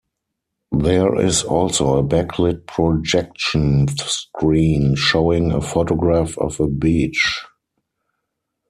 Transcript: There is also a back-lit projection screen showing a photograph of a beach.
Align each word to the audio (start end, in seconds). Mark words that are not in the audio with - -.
There 0.75 1.23
is 1.23 1.43
also 1.43 1.95
a 1.97 2.01
back-lit 2.01 2.65
projection 2.65 3.87
screen 3.99 4.95
showing 4.95 5.51
a 5.51 5.61
photograph 5.61 6.35
of 6.39 6.59
a 6.59 6.65
beach. 6.67 7.45